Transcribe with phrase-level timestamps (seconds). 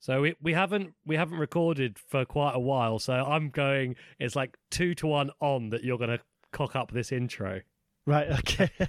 [0.00, 2.98] So we, we haven't we haven't recorded for quite a while.
[2.98, 3.96] So I'm going.
[4.18, 6.20] It's like two to one on that you're going to
[6.52, 7.60] cock up this intro.
[8.06, 8.28] Right.
[8.30, 8.70] Okay.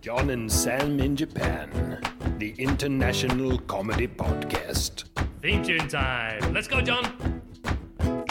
[0.00, 2.00] John and Sam in Japan,
[2.38, 5.04] the international comedy podcast.
[5.40, 6.52] Theme tune time.
[6.52, 7.39] Let's go, John.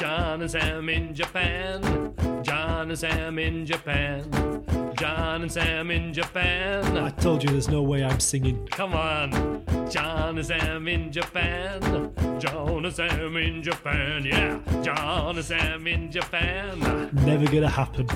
[0.09, 2.15] John and Sam in Japan.
[2.41, 4.63] John and Sam in Japan.
[4.97, 6.97] John and Sam in Japan.
[6.97, 8.67] I told you there's no way I'm singing.
[8.71, 9.63] Come on.
[9.87, 12.11] John and Sam in Japan.
[12.39, 14.25] John and Sam in Japan.
[14.25, 14.59] Yeah.
[14.81, 17.11] John and Sam in Japan.
[17.13, 18.07] Never gonna happen.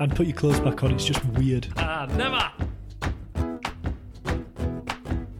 [0.00, 0.92] And put your clothes back on.
[0.92, 1.68] It's just weird.
[1.76, 2.50] Ah, never.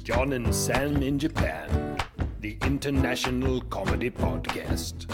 [0.02, 1.96] John and Sam in Japan,
[2.40, 5.06] the international comedy podcast.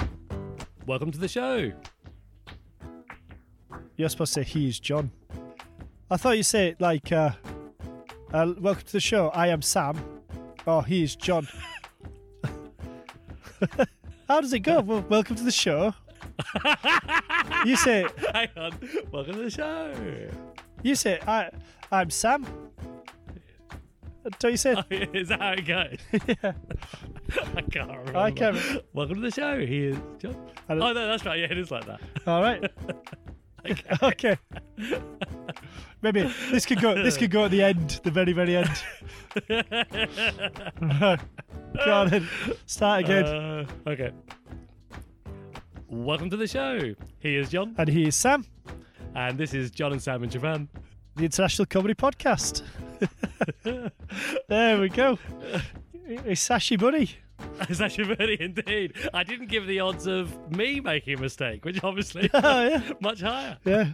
[0.87, 1.73] Welcome to the show.
[3.97, 5.11] You're supposed to say he is John.
[6.11, 7.31] I thought you say like, uh,
[8.33, 9.29] uh, "Welcome to the show.
[9.29, 9.99] I am Sam."
[10.67, 11.49] Oh, he is John.
[14.29, 14.81] How does it go?
[14.87, 15.95] Well, welcome to the show.
[17.65, 18.73] you say, Hang on.
[19.13, 19.95] Welcome to the show.
[20.83, 21.51] you say, I,
[21.93, 22.47] I'm Sam.
[24.39, 24.75] Don't you say?
[24.91, 25.99] Is that how it goes?
[26.43, 26.55] I
[27.75, 28.17] can't remember.
[28.17, 28.83] I can't remember.
[28.93, 29.59] Welcome to the show.
[29.59, 30.37] He is John.
[30.69, 31.41] Oh no, that's right.
[31.41, 32.01] Yeah, it is like that.
[32.25, 32.63] All right.
[34.03, 34.39] okay.
[36.01, 36.95] Maybe this could go.
[36.95, 38.71] This could go at the end, the very, very end.
[41.85, 42.29] Go on then.
[42.67, 43.25] Start again.
[43.25, 44.13] Uh, okay.
[45.89, 46.95] Welcome to the show.
[47.19, 48.45] He is John, and he is Sam,
[49.17, 50.69] and this is John and Sam in Japan.
[51.17, 52.63] the International Comedy Podcast.
[54.49, 55.19] there we go.
[56.07, 57.24] It's Sashi Bunny.
[57.69, 58.95] It's actually very indeed.
[59.15, 63.21] I didn't give the odds of me making a mistake, which obviously Oh yeah, much
[63.21, 63.57] higher.
[63.65, 63.91] yeah.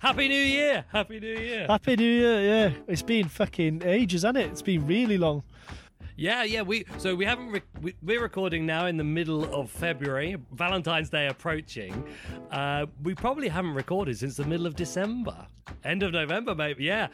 [0.00, 0.84] Happy New Year!
[0.92, 1.66] Happy New Year!
[1.68, 2.40] Happy New Year.
[2.40, 4.50] Yeah, it's been fucking ages, hasn't it?
[4.50, 5.42] It's been really long.
[6.16, 6.62] Yeah, yeah.
[6.62, 7.50] We so we haven't.
[7.50, 10.36] Re- we, we're recording now in the middle of February.
[10.52, 12.04] Valentine's Day approaching.
[12.50, 15.46] Uh, we probably haven't recorded since the middle of December,
[15.84, 16.84] end of November, maybe.
[16.84, 17.08] Yeah.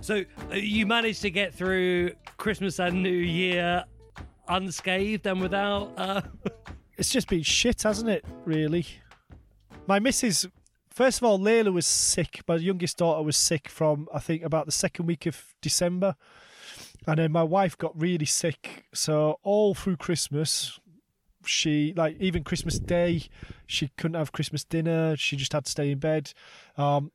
[0.00, 3.84] So uh, you managed to get through Christmas and New Year
[4.48, 5.92] unscathed and without.
[5.96, 6.22] Uh,
[6.96, 8.24] It's just been shit, hasn't it?
[8.44, 8.86] Really.
[9.86, 10.46] My missus.
[10.90, 12.42] First of all, Layla was sick.
[12.46, 16.14] My youngest daughter was sick from I think about the second week of December,
[17.04, 18.84] and then my wife got really sick.
[18.94, 20.78] So all through Christmas,
[21.44, 23.24] she like even Christmas Day,
[23.66, 25.16] she couldn't have Christmas dinner.
[25.16, 26.32] She just had to stay in bed.
[26.76, 27.10] Um,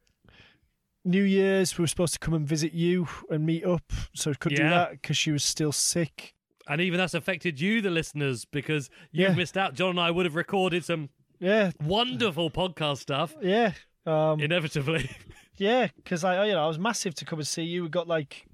[1.06, 4.58] New Year's, we were supposed to come and visit you and meet up, so couldn't
[4.58, 6.36] do that because she was still sick.
[6.70, 9.34] And even that's affected you, the listeners, because you Yeah.
[9.34, 9.74] missed out.
[9.74, 11.10] John and I would have recorded some
[11.40, 13.36] Yeah, wonderful podcast stuff.
[13.42, 13.74] yeah.
[14.06, 15.10] Um, Inevitably.
[15.58, 17.84] Yeah, because I, you know, I was massive to come and see you.
[17.84, 18.46] We got like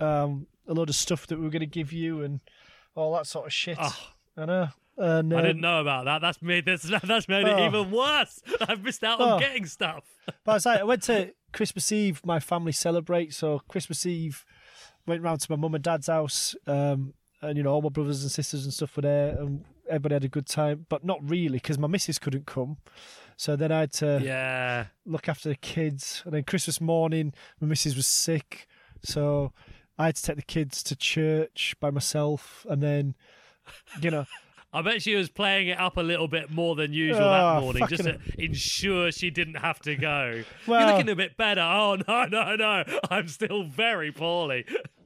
[0.00, 2.38] um, a lot of stuff that we were going to give you and
[2.94, 3.76] all that sort of shit.
[3.80, 3.96] Oh.
[4.36, 4.68] I know.
[4.96, 6.20] And, I um, didn't know about that.
[6.20, 6.82] That's made this.
[6.82, 7.66] That's made it Oh.
[7.66, 8.40] even worse.
[8.60, 9.38] I've missed out on Oh.
[9.40, 10.04] getting stuff.
[10.44, 12.20] But I was like, I went to Christmas Eve.
[12.24, 14.44] My family celebrate, so Christmas Eve
[15.06, 18.22] went round to my mum and dad's house, um, and you know, all my brothers
[18.22, 20.86] and sisters and stuff were there, and everybody had a good time.
[20.88, 22.78] But not really, because my missus couldn't come.
[23.36, 24.86] So then I had to Yeah.
[25.04, 26.22] look after the kids.
[26.24, 28.68] And then Christmas morning, my missus was sick,
[29.02, 29.52] so
[29.98, 32.64] I had to take the kids to church by myself.
[32.68, 33.14] And then,
[34.00, 34.26] you know,
[34.74, 37.42] I bet she was playing it up a little bit more than usual Oh, that
[37.44, 40.44] ah, morning, just to ensure she didn't have to go.
[40.66, 41.60] Well, You're looking a bit better.
[41.60, 42.84] Oh no, no, no!
[43.10, 44.64] I'm still very poorly.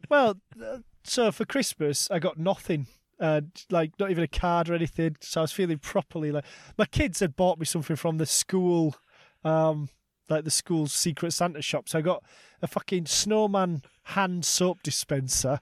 [0.09, 0.39] well,
[1.07, 2.87] so for Christmas, I got nothing.
[3.19, 3.41] Uh,
[3.71, 5.17] like not even a card or anything.
[5.21, 6.45] So I was feeling properly like
[6.77, 8.95] my kids had bought me something from the school,
[9.43, 9.89] um,
[10.29, 11.89] like the school's secret Santa shop.
[11.89, 12.23] So I got
[12.61, 15.61] a fucking snowman hand soap dispenser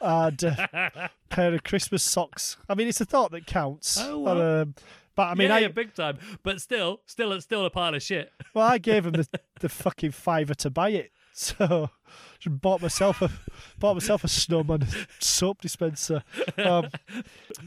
[0.00, 2.56] and a pair of Christmas socks.
[2.68, 3.98] I mean, it's a thought that counts.
[4.00, 4.60] Oh, But, well.
[4.62, 4.74] um,
[5.14, 6.18] but I mean, yeah, I yeah, big time.
[6.42, 8.32] But still, still, it's still a pile of shit.
[8.52, 9.28] well, I gave him the,
[9.60, 11.12] the fucking fiver to buy it.
[11.58, 11.90] So
[12.38, 13.30] just bought myself a
[13.78, 14.86] bought myself a snowman
[15.20, 16.22] soap dispenser.
[16.56, 16.88] Um,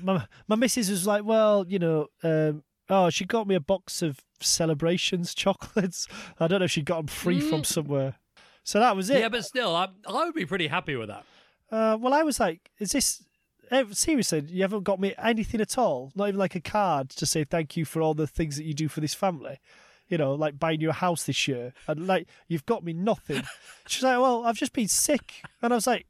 [0.01, 4.01] my my missus was like, well, you know, um, oh, she got me a box
[4.01, 6.07] of celebrations chocolates.
[6.39, 8.16] I don't know if she got them free from somewhere.
[8.63, 9.19] So that was it.
[9.19, 11.25] Yeah, but still, I, I would be pretty happy with that.
[11.72, 13.24] Uh, well, I was like, is this
[13.72, 14.45] eh, seriously?
[14.48, 16.12] You haven't got me anything at all?
[16.15, 18.74] Not even like a card to say thank you for all the things that you
[18.74, 19.60] do for this family.
[20.09, 23.44] You know, like buying you a house this year, and like you've got me nothing.
[23.88, 26.07] She's like, well, I've just been sick, and I was like,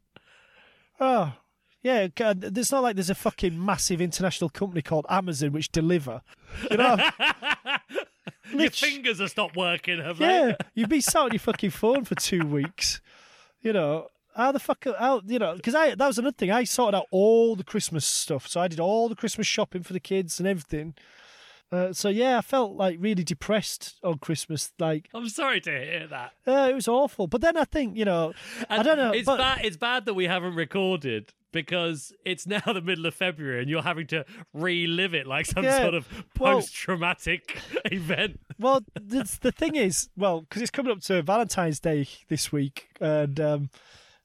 [0.98, 1.34] oh,
[1.82, 6.22] Yeah, uh, it's not like there's a fucking massive international company called Amazon which deliver.
[6.70, 6.96] You know,
[8.54, 10.24] Your fingers have stopped working, have they?
[10.26, 13.00] yeah, you'd be sat on your fucking phone for two weeks.
[13.62, 14.84] You know, how the fuck?
[14.98, 15.54] How you know?
[15.54, 16.50] Because I that was another thing.
[16.50, 19.92] I sorted out all the Christmas stuff, so I did all the Christmas shopping for
[19.92, 20.94] the kids and everything.
[21.72, 24.72] Uh, so yeah, I felt like really depressed on Christmas.
[24.78, 26.32] Like I'm sorry to hear that.
[26.46, 27.26] uh, it was awful.
[27.28, 28.32] But then I think you know,
[28.68, 29.12] I don't know.
[29.12, 29.64] It's but, bad.
[29.64, 33.82] It's bad that we haven't recorded because it's now the middle of February and you're
[33.82, 34.24] having to
[34.54, 38.40] relive it like some Yeah, sort of post-traumatic event.
[38.58, 42.88] Well, the, the thing is, well, because it's coming up to Valentine's Day this week,
[43.00, 43.70] and um,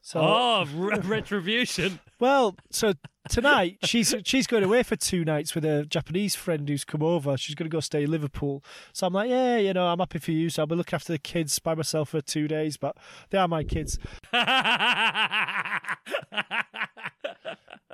[0.01, 1.99] so Oh, re- retribution!
[2.19, 2.93] Well, so
[3.29, 7.37] tonight she's she's going away for two nights with a Japanese friend who's come over.
[7.37, 8.63] She's going to go stay in Liverpool.
[8.93, 10.49] So I'm like, yeah, you know, I'm happy for you.
[10.49, 12.95] So I'll be looking after the kids by myself for two days, but
[13.29, 13.99] they are my kids.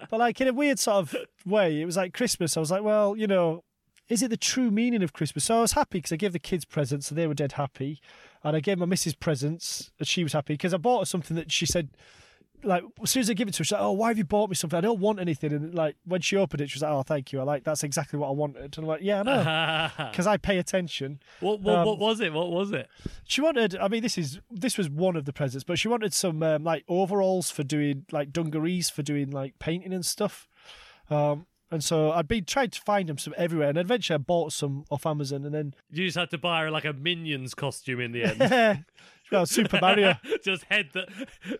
[0.10, 1.16] But like in a weird sort of
[1.46, 2.58] way, it was like Christmas.
[2.58, 3.64] I was like, well, you know,
[4.10, 5.46] is it the true meaning of Christmas?
[5.46, 8.02] So I was happy because I gave the kids presents, so they were dead happy,
[8.44, 11.38] and I gave my missus presents, and she was happy because I bought her something
[11.38, 11.90] that she said.
[12.64, 14.24] Like as soon as I give it to her, she's like, "Oh, why have you
[14.24, 14.78] bought me something?
[14.78, 17.32] I don't want anything." And like when she opened it, she was like, "Oh, thank
[17.34, 17.40] you.
[17.40, 20.38] I like that's exactly what I wanted." And I'm like, "Yeah, I know, because I
[20.38, 22.32] pay attention." what, what, Um, what was it?
[22.34, 22.88] What was it?
[23.26, 23.76] She wanted.
[23.78, 26.64] I mean, this is this was one of the presents, but she wanted some um,
[26.64, 30.48] like overalls for doing like dungarees for doing like painting and stuff.
[31.10, 34.52] Um, and so I'd been trying to find them some everywhere, and eventually I bought
[34.52, 38.02] some off Amazon, and then You just had to buy her like a Minions costume
[38.02, 38.86] in the end.
[39.32, 41.08] Well, Super Mario, just head the,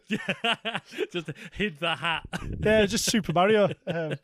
[1.12, 2.24] just hid the hat.
[2.60, 3.70] yeah, just Super Mario.
[3.88, 4.16] Um,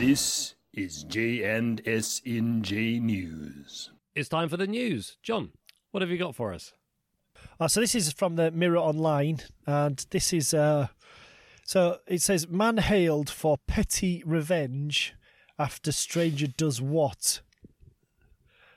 [0.05, 3.89] This is J&S in J News.
[4.13, 5.15] It's time for the news.
[5.23, 5.51] John,
[5.91, 6.73] what have you got for us?
[7.57, 10.87] oh, so this is from the Mirror Online, and this is uh,
[11.63, 15.13] so it says man hailed for petty revenge
[15.57, 17.39] after stranger does what?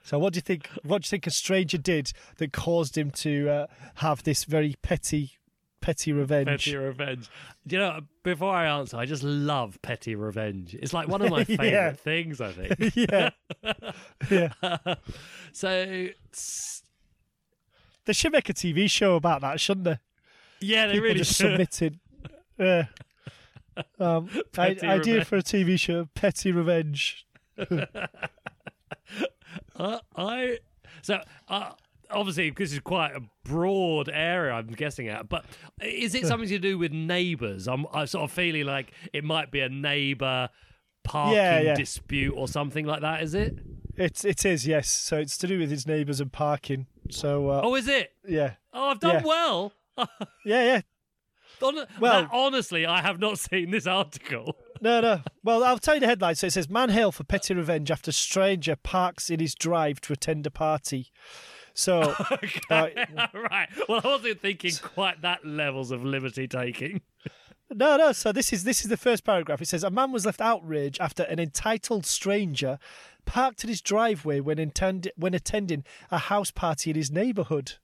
[0.04, 0.68] So what do you think?
[0.84, 4.76] What do you think a stranger did that caused him to uh, have this very
[4.80, 5.32] petty,
[5.86, 6.48] petty revenge?
[6.48, 7.28] Petty revenge.
[7.68, 10.74] You know, before I answer, I just love petty revenge.
[10.74, 11.92] It's like one of my Yeah.
[11.92, 12.96] favorite things, I think.
[12.96, 13.30] yeah,
[14.30, 14.94] yeah.
[15.52, 16.08] so,
[18.04, 19.98] They should make a TV show about that, shouldn't they?
[20.60, 21.52] yeah, they People really just should.
[21.52, 22.00] submitted.
[22.58, 22.86] Yeah.
[24.00, 27.26] Um, I, idea for a TV show: Petty Revenge.
[29.76, 30.58] Uh, I
[31.02, 31.72] so uh,
[32.10, 35.44] obviously this is quite a broad area I'm guessing at, but
[35.82, 37.66] is it something to do with neighbours?
[37.68, 40.48] I'm, I'm sort of feeling like it might be a neighbour
[41.04, 41.74] parking Yeah, yeah.
[41.74, 43.22] dispute or something like that.
[43.22, 43.56] Is it?
[43.96, 44.88] It it is yes.
[44.90, 46.86] So it's to do with his neighbours and parking.
[47.10, 48.12] So uh, Oh, is it?
[48.28, 49.22] yeah, Oh, I've done Yeah.
[49.24, 49.72] well.
[49.98, 50.06] yeah,
[50.44, 50.80] yeah.
[51.60, 54.56] Hon- Well- that- honestly, I have not seen this article.
[54.82, 55.22] No, no.
[55.42, 56.34] Well, I'll tell you the headline.
[56.34, 60.12] So it says Man hail for petty revenge after stranger parks in his drive to
[60.12, 61.10] attend a party.
[61.76, 63.68] So Okay, Uh, right.
[63.88, 67.02] Well, I wasn't thinking quite that levels of liberty taking.
[67.72, 68.12] No, no.
[68.12, 69.60] So this is this is the first paragraph.
[69.60, 72.78] It says a man was left outraged after an entitled stranger
[73.26, 77.74] parked in his driveway when intend- when attending a house party in his neighbourhood.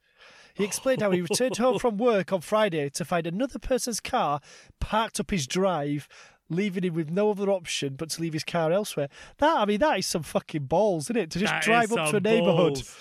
[0.54, 4.40] He explained how he returned home from work on Friday to find another person's car
[4.80, 6.08] parked up his drive,
[6.48, 9.08] leaving him with no other option but to leave his car elsewhere.
[9.38, 11.30] That I mean, that is some fucking balls, isn't it?
[11.32, 12.98] To just That drive up to a neighbourhood balls.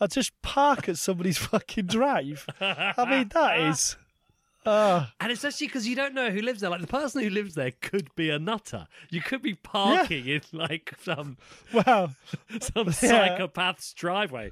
[0.00, 2.46] And just park at somebody's fucking drive.
[2.60, 3.96] I mean, that is.
[4.64, 6.70] Uh, And especially because you don't know who lives there.
[6.70, 8.88] Like the person who lives there could be a nutter.
[9.10, 11.36] You could be parking in like some
[11.72, 12.14] well,
[12.60, 13.38] some Yeah.
[13.38, 14.50] psychopath's driveway.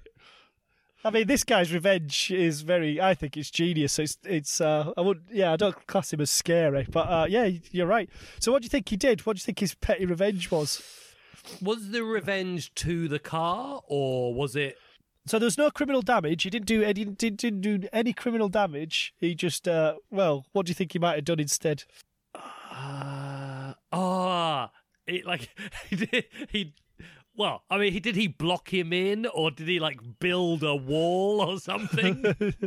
[1.06, 2.98] I mean, this guy's revenge is very.
[3.00, 3.98] I think it's genius.
[3.98, 4.16] It's.
[4.24, 4.60] It's.
[4.60, 5.22] Uh, I would.
[5.30, 8.08] Yeah, I don't class him as scary, but uh, yeah, you're right.
[8.40, 9.26] So, what do you think he did?
[9.26, 10.80] What do you think his petty revenge was?
[11.60, 14.78] Was the revenge to the car or was it?
[15.26, 16.42] So there was no criminal damage.
[16.42, 16.80] He didn't do.
[16.80, 19.14] He didn't, didn't, do any criminal damage.
[19.16, 19.66] He just.
[19.66, 21.84] Uh, well, what do you think he might have done instead?
[22.34, 24.70] Uh, ah,
[25.06, 25.48] it like
[25.90, 26.24] he did.
[26.50, 26.74] He
[27.36, 30.76] well, I mean, he did he block him in or did he like build a
[30.76, 32.24] wall or something?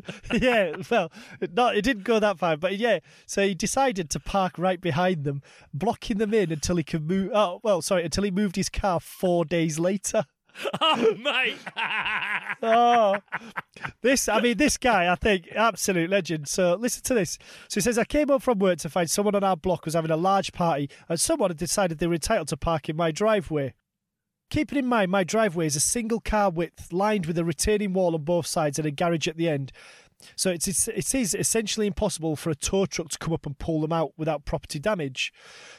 [0.34, 1.12] yeah, well,
[1.54, 3.00] no, it didn't go that far, but yeah.
[3.26, 5.42] So he decided to park right behind them,
[5.74, 7.32] blocking them in until he could move.
[7.34, 10.26] Oh, well, sorry, until he moved his car four days later.
[10.82, 11.58] oh, mate.
[12.64, 13.18] oh,
[14.02, 16.48] this, I mean, this guy, I think, absolute legend.
[16.48, 17.38] So listen to this.
[17.70, 19.94] So he says, I came up from work to find someone on our block was
[19.94, 23.12] having a large party and someone had decided they were entitled to park in my
[23.12, 23.74] driveway.
[24.50, 28.16] Keeping in mind, my driveway is a single car width lined with a retaining wall
[28.16, 29.74] on both sides and a garage at the end.
[30.36, 33.58] So it's, it's it is essentially impossible for a tow truck to come up and
[33.58, 35.32] pull them out without property damage.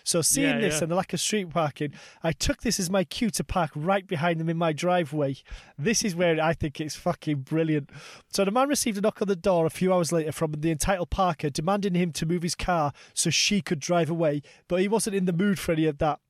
[0.04, 0.83] So seeing Yeah, this yeah.
[0.85, 1.92] and the lack of street parking,
[2.23, 5.37] I took this as my cue to park right behind them in my driveway.
[5.76, 7.90] This is where I think it's fucking brilliant.
[8.33, 10.71] So the man received a knock on the door a few hours later from the
[10.71, 14.88] entitled parker demanding him to move his car so she could drive away, but he
[14.88, 16.21] wasn't in the mood for any of that.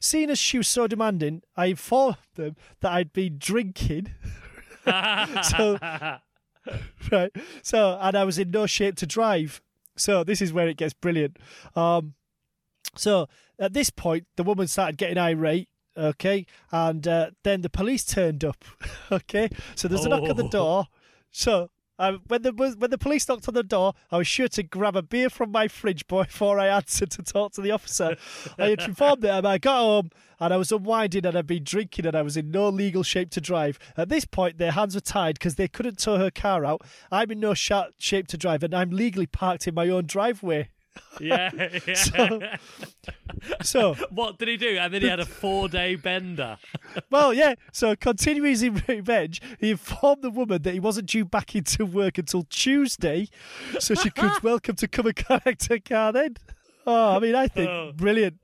[0.00, 4.14] Seeing as she was so demanding, I informed them that I'd been drinking.
[4.84, 5.78] so
[7.12, 7.30] right.
[7.62, 9.60] So, and I was in no shape to drive.
[9.96, 11.38] So this is where it gets brilliant.
[11.74, 12.14] Um,
[12.96, 15.68] so at this point, the woman started getting irate.
[15.96, 18.64] Okay, and uh, then the police turned up.
[19.12, 20.48] okay, so there's a knock on the Oh.
[20.50, 20.86] door.
[21.30, 21.70] So.
[21.98, 24.96] Um, when the when the police knocked on the door, I was sure to grab
[24.96, 28.16] a beer from my fridge before I answered to talk to the officer.
[28.58, 29.44] I informed them.
[29.44, 32.50] I got home and I was unwinding and I'd been drinking and I was in
[32.50, 33.78] no legal shape to drive.
[33.96, 36.82] At this point, their hands were tied because they couldn't tow her car out.
[37.10, 40.68] I'm in no sha- shape to drive and I'm legally parked in my own driveway.
[41.20, 41.50] yeah.
[41.86, 41.94] yeah.
[41.94, 42.40] So-
[43.62, 44.78] So, what did he do?
[44.78, 46.58] And then he had a four day bender.
[47.10, 47.54] well, yeah.
[47.72, 52.18] So, continuing his revenge, he informed the woman that he wasn't due back into work
[52.18, 53.28] until Tuesday,
[53.78, 56.36] so she could welcome to come and collect her car then.
[56.86, 57.92] Oh, I mean, I think Oh.
[57.94, 58.38] brilliant.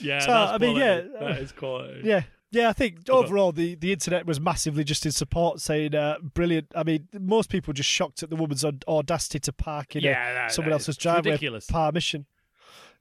[0.00, 2.00] Yeah, So, that's I mean, yeah, that is quality.
[2.04, 2.22] Yeah.
[2.52, 6.66] Yeah, I think overall the, the internet was massively just in support, saying uh, brilliant.
[6.74, 10.34] I mean, most people just shocked at the woman's audacity to park in a- Yeah,
[10.34, 11.66] that- someone that else's driveway ridiculous.
[11.66, 12.26] permission.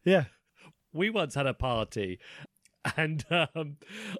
[0.06, 0.26] Yeah,
[0.94, 2.20] we once had a party
[2.98, 3.78] and um,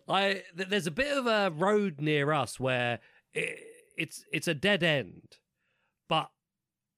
[0.08, 3.00] I th- there's a bit of a road near us where
[3.34, 3.60] it,
[3.98, 5.38] it's it's a dead end,
[6.10, 6.30] but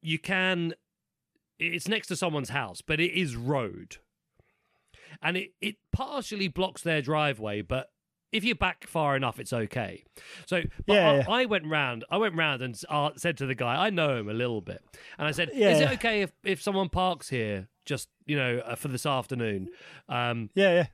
[0.01, 0.73] you can
[1.59, 3.97] it's next to someone's house, but it is road,
[5.21, 7.89] and it it partially blocks their driveway, but.
[8.31, 10.03] If you're back far enough, it's okay.
[10.45, 11.25] So, but Yeah, I, yeah.
[11.29, 12.05] I went round.
[12.09, 14.81] I went round and uh, said to the guy, I know him a little bit,
[15.17, 15.69] and I said, "Is Yeah.
[15.91, 19.69] it okay if, if someone parks here just you know uh, for this afternoon?"
[20.07, 20.85] Um, yeah, yeah.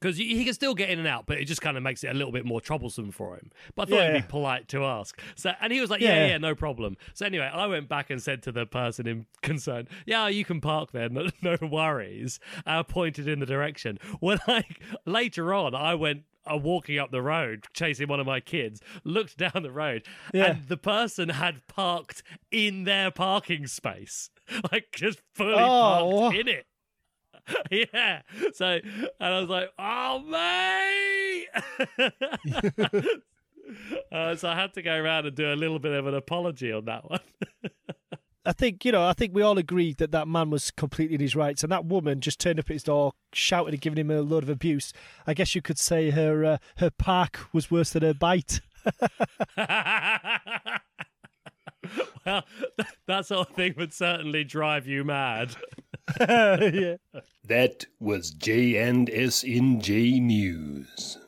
[0.00, 2.08] because he can still get in and out, but it just kind of makes it
[2.08, 3.50] a little bit more troublesome for him.
[3.74, 5.18] But I thought it'd be polite to ask.
[5.36, 8.20] So, and he was like, "Yeah, yeah, no problem." So anyway, I went back and
[8.20, 12.82] said to the person in concern, "Yeah, you can park there, no, no worries." I
[12.82, 13.98] pointed in the direction.
[14.20, 14.64] When I
[15.06, 16.24] later on, I went.
[16.50, 20.02] Uh, walking up the road, chasing one of my kids, looked down the road,
[20.34, 20.46] Yeah.
[20.52, 24.28] and the person had parked in their parking space,
[24.72, 26.66] like just fully Oh, parked in it.
[27.94, 28.22] yeah.
[28.54, 28.80] So,
[29.20, 31.46] and I was like, oh, mate.
[34.12, 36.72] uh, so I had to go around and do a little bit of an apology
[36.72, 37.20] on that one.
[38.44, 39.06] I think you know.
[39.06, 41.84] I think we all agree that that man was completely in his rights, and that
[41.84, 44.92] woman just turned up at his door, shouting and giving him a load of abuse.
[45.26, 48.60] I guess you could say her uh, her park was worse than her bite.
[52.26, 52.44] well,
[53.06, 55.56] that sort of thing would certainly drive you mad.
[56.20, 56.96] yeah.
[57.44, 61.18] That was J&S in J News.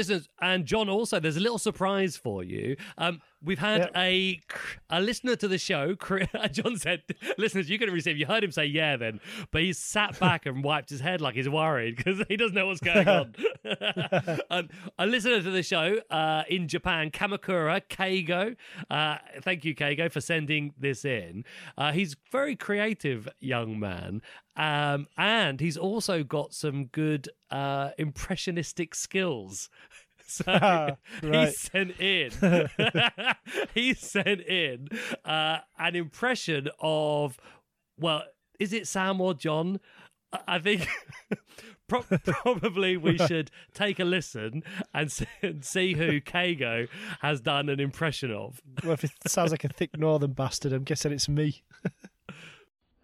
[0.00, 0.16] Japan.
[0.16, 2.76] Listeners, and John, also, there's a little surprise for you.
[2.98, 3.90] Um, we've had Yep.
[3.96, 4.40] a
[4.90, 5.94] a listener to the show.
[6.52, 7.02] John said,
[7.38, 9.20] "Listeners, you can receive." You heard him say, "Yeah," then,
[9.50, 12.66] but he sat back and wiped his head like he's worried because he doesn't know
[12.66, 13.34] what's going on.
[14.50, 14.68] um,
[14.98, 18.56] a listener to the show uh, in Japan, Kamakura Keigo.
[18.90, 21.44] Uh, thank you, Keigo, for sending this in.
[21.76, 24.22] Uh, he's a very creative young man,
[24.56, 29.68] um, and he's also got some good uh, impressionistic skills.
[30.44, 31.52] So he Right.
[31.54, 32.30] sent in
[33.74, 34.88] he sent in
[35.24, 37.36] uh, an impression of
[37.98, 38.22] well,
[38.58, 39.80] is it Sam or John?
[40.32, 40.86] I- I think
[41.88, 42.04] pro-
[42.42, 44.62] probably we should take a listen
[44.94, 46.86] and see, and see who Keigo
[47.20, 48.60] has done an impression of.
[48.84, 51.62] Well, if it sounds like a thick northern bastard, I'm guessing it's me.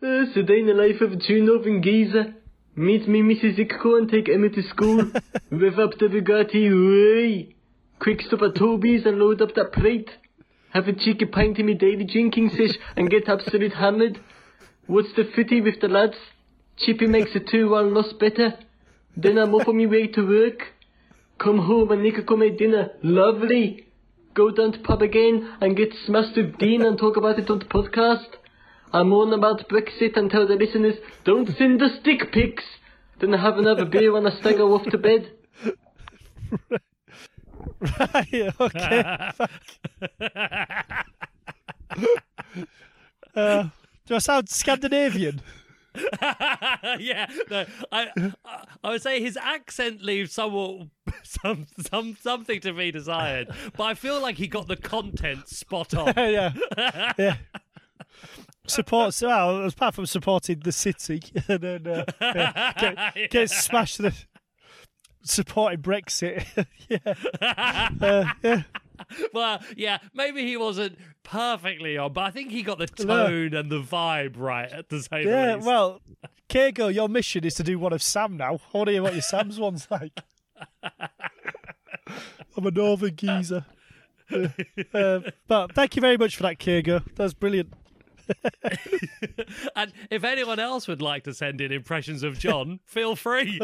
[0.02, 2.35] Uh, so day in the life of a true northern geezer.
[2.78, 3.59] Meet me Mrs.
[3.59, 4.99] Ikko and take Emma to school.
[5.50, 7.54] Rev up the Bugatti, way.
[7.99, 10.11] Quick stop at Toby's and load up that plate.
[10.75, 14.21] Have a cheeky pint in me daily drinking sesh and get absolute hammered.
[14.87, 16.16] What's the fitty with the lads?
[16.76, 18.59] Chippy makes a 2-1 loss better.
[19.16, 20.61] Then I'm up on my way to work.
[21.38, 22.90] Come home and Nick come make dinner.
[23.02, 23.87] Lovely.
[24.35, 27.59] Go down to pub again and get smashed with Dean and talk about it on
[27.59, 28.28] the podcast.
[28.93, 32.64] I moan about Brexit and tell the listeners, don't send the stick pics.
[33.19, 35.31] Then I have another beer when I stagger off to bed.
[37.81, 39.31] Right, okay.
[43.35, 43.69] uh,
[44.07, 45.40] do I sound Scandinavian?
[46.99, 48.09] yeah, no, I,
[48.45, 50.88] I I would say his accent leaves somewhat
[51.23, 55.95] some some something to be desired, but I feel like he got the content spot
[55.95, 56.12] on.
[56.16, 56.52] yeah.
[57.19, 57.37] Yeah.
[58.67, 64.15] Supports well, apart from supporting the city, and then uh, yeah, get, get smashed the
[65.23, 66.45] supporting Brexit.
[66.89, 66.99] yeah.
[68.01, 68.63] Uh, yeah.
[69.33, 73.71] well, yeah, maybe he wasn't perfectly on, but I think he got the tone and
[73.71, 75.67] the vibe right at the same Yeah, least.
[75.67, 76.01] well,
[76.49, 78.55] Keigo, your mission is to do one of Sam now.
[78.73, 80.21] I want to hear what your Sam's one's like.
[82.57, 83.65] I'm a northern geezer.
[84.93, 87.03] Uh, but thank you very much for that, Keigo.
[87.15, 87.73] That's brilliant.
[89.76, 93.61] and if anyone else would like to send in impressions of John, feel free.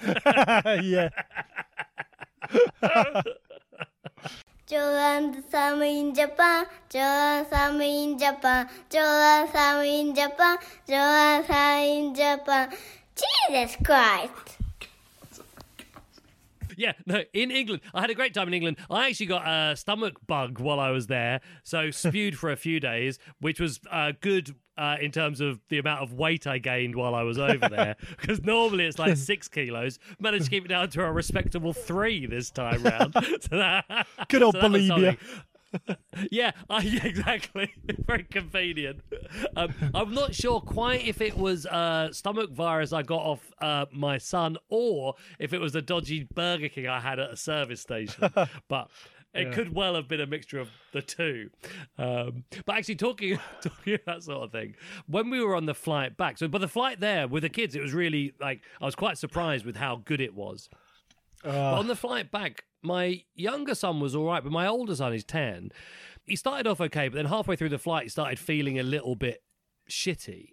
[0.02, 1.10] yeah.
[4.66, 12.14] Joan Sam in Japan, Joan Sam in Japan, Joan Sam in Japan, Joan Sam in
[12.14, 12.68] Japan.
[13.16, 14.57] Jesus Christ!
[16.78, 17.82] Yeah, no, in England.
[17.92, 18.76] I had a great time in England.
[18.88, 22.78] I actually got a stomach bug while I was there, so spewed for a few
[22.78, 26.94] days, which was uh, good uh, in terms of the amount of weight I gained
[26.94, 27.96] while I was over there.
[28.20, 29.98] Because normally it's like six kilos.
[30.20, 33.12] Managed to keep it down to a respectable three this time round.
[33.40, 34.86] So that- Good old so that was bulimia.
[34.88, 35.16] something.
[36.30, 37.72] Yeah, I, yeah, exactly.
[38.06, 39.00] Very convenient.
[39.56, 43.86] Um, I'm not sure quite if it was uh, stomach virus I got off uh,
[43.92, 47.80] my son or if it was a dodgy Burger King I had at a service
[47.80, 48.30] station.
[48.68, 48.88] but
[49.34, 51.50] it could well have been a mixture of the two.
[51.96, 54.74] Um, but actually, talking talking about that sort of thing,
[55.06, 57.76] when we were on the flight back, so but the flight there with the kids,
[57.76, 60.68] it was really like I was quite surprised with how good it was.
[61.44, 65.12] But on the flight back, my younger son was all right, but my older son
[65.12, 65.70] is 10.
[66.26, 69.16] He started off okay, but then halfway through the flight, he started feeling a little
[69.16, 69.42] bit
[69.90, 70.50] shitty.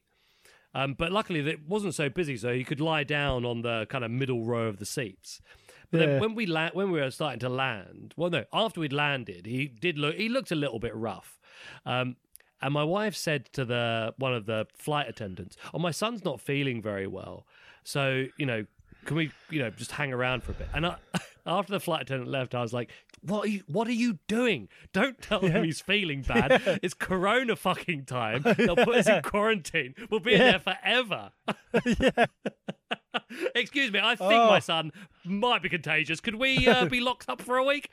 [0.74, 4.04] Um, but luckily, it wasn't so busy, so he could lie down on the kind
[4.04, 5.42] of middle row of the seats.
[5.92, 6.06] But Yeah.
[6.08, 9.46] then when we la- when we were starting to land, well, no, after we'd landed,
[9.46, 10.16] he did look.
[10.16, 11.40] He looked a little bit rough.
[11.86, 12.18] Um,
[12.62, 16.42] and my wife said to the one of the flight attendants, "Oh, my son's not
[16.42, 17.48] feeling very well,
[17.84, 18.66] so you know,
[19.06, 20.96] can we, you know, just hang around for a bit?" And I,
[21.46, 22.92] after the flight attendant left, I was like,
[23.22, 23.64] "What are you?
[23.68, 24.68] What are you doing?
[24.94, 26.80] Don't tell him he's feeling bad.
[26.84, 28.42] It's Corona fucking time.
[28.58, 29.96] They'll put us in quarantine.
[30.10, 31.32] We'll be in there forever."
[33.56, 34.60] Excuse me, I think my Oh.
[34.60, 34.92] son
[35.24, 36.20] might be contagious.
[36.20, 37.90] Could we uh, be locked up for a week?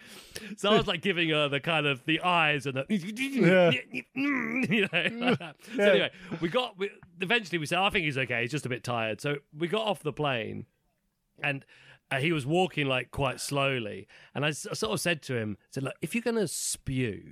[0.57, 3.43] So I was like giving her the kind of the eyes and the, you
[4.83, 5.27] know.
[5.27, 5.57] like that.
[5.77, 8.43] So anyway, we got we, eventually we said, I think he's okay.
[8.43, 9.21] He's just a bit tired.
[9.21, 10.67] So we got off the plane,
[11.43, 11.65] and
[12.11, 14.07] uh, he was walking like quite slowly.
[14.35, 16.49] And I, s- I sort of said to him, I said, look, if you're gonna
[16.49, 17.23] spew,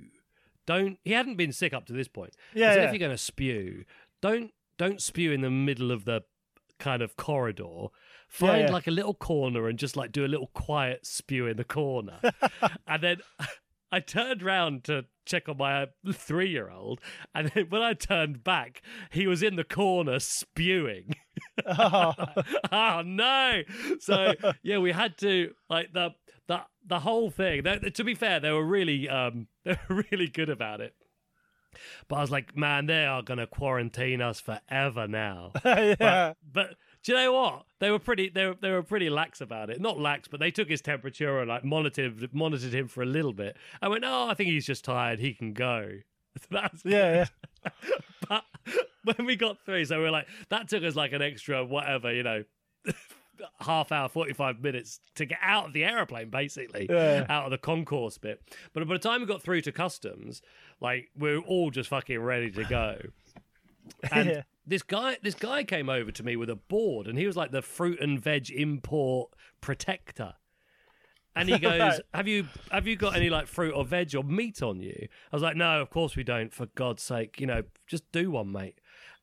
[0.65, 0.97] don't.
[1.03, 2.35] He hadn't been sick up to this point.
[2.55, 2.87] I Yeah, said, yeah.
[2.87, 3.85] if you're gonna spew,
[4.21, 6.21] don't don't spew in the middle of the
[6.79, 7.87] kind of corridor.
[8.27, 8.71] Find yeah.
[8.71, 12.19] like a little corner and just like do a little quiet spew in the corner.
[12.87, 13.17] and then
[13.91, 17.01] I turned round to check on my three year old.
[17.35, 21.13] And then when I turned back, he was in the corner spewing.
[21.65, 22.13] Oh,
[22.71, 23.61] oh no!
[23.99, 26.11] So yeah, we had to like the
[26.47, 27.63] the the whole thing.
[27.63, 30.93] They, to be fair, they were really um they were really good about it.
[32.09, 35.51] But I was like, man, they are gonna quarantine us forever now.
[35.65, 35.95] yeah.
[35.97, 37.63] But, but do you know what?
[37.79, 38.29] They were pretty.
[38.29, 39.81] They were, they were pretty lax about it.
[39.81, 43.33] Not lax, but they took his temperature and like monitored monitored him for a little
[43.33, 43.57] bit.
[43.81, 45.19] I went, oh, I think he's just tired.
[45.19, 45.99] He can go.
[46.39, 47.25] So that's Yeah,
[47.65, 47.71] yeah.
[48.29, 48.43] but
[49.15, 52.13] when we got through, so we were like, that took us like an extra whatever,
[52.13, 52.43] you know,
[53.59, 57.25] half hour, 45 minutes to get out of the aeroplane, basically, Yeah.
[57.29, 58.41] out of the concourse bit.
[58.73, 60.41] But by the time we got through to customs,
[60.79, 62.97] like, we were all just fucking ready to go.
[64.11, 64.43] And Yeah.
[64.65, 67.51] this guy, this guy came over to me with a board, and he was like
[67.51, 70.35] the fruit and veg import protector.
[71.35, 72.01] And he goes, Right.
[72.13, 75.35] "Have you have you got any like fruit or veg or meat on you?" I
[75.35, 76.53] was like, "No, of course we don't.
[76.53, 78.79] For God's sake, you know, just do one, mate."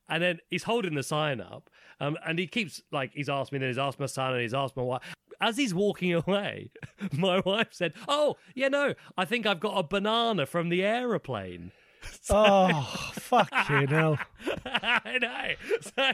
[0.09, 1.69] And then he's holding the sign up,
[1.99, 4.53] um, and he keeps like he's asked me, then he's asked my son, and he's
[4.53, 5.01] asked my wife.
[5.41, 6.71] As he's walking away,
[7.13, 11.71] my wife said, "Oh, yeah, no, I think I've got a banana from the aeroplane."
[12.29, 14.17] Oh, fucking hell.
[14.65, 15.79] I know.
[15.81, 16.11] So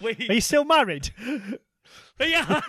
[0.00, 1.10] we Are you still married?
[2.18, 2.60] Yeah.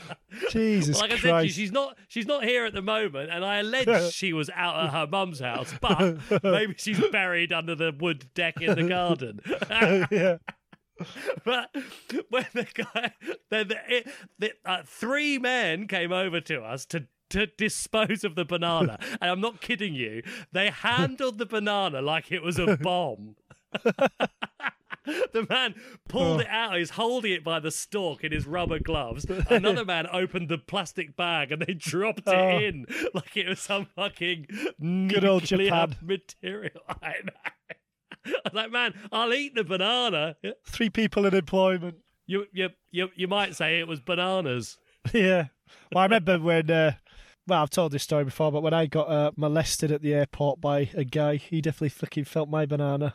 [0.50, 1.54] Jesus like I said, Christ.
[1.54, 4.90] she's not she's not here at the moment, and I allege she was out at
[4.90, 9.40] her mum's house, but maybe she's buried under the wood deck in the garden.
[10.10, 10.38] yeah.
[11.44, 11.74] but
[12.28, 13.12] when the guy,
[13.50, 18.34] then the, it, the, uh, three men came over to us to to dispose of
[18.34, 20.22] the banana, and I'm not kidding you.
[20.52, 23.36] They handled the banana like it was a bomb.
[25.32, 25.74] The man
[26.08, 26.76] pulled it out.
[26.76, 29.24] He's holding it by the stalk in his rubber gloves.
[29.50, 32.58] Another man opened the plastic bag and they dropped it Oh.
[32.58, 34.46] in like it was some fucking
[35.08, 35.96] Good old Japan.
[36.02, 36.82] material.
[36.88, 37.32] I know.
[38.26, 40.36] I was like, man, I'll eat the banana.
[40.66, 41.96] Three people in employment.
[42.26, 44.78] You, you, you, you might say it was bananas.
[45.12, 45.46] Yeah.
[45.92, 46.70] Well, I remember when.
[46.70, 46.92] Uh,
[47.48, 50.60] well, I've told this story before, but when I got uh, molested at the airport
[50.60, 53.14] by a guy, he definitely fucking felt my banana.